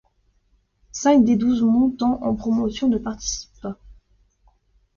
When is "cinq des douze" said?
0.91-1.61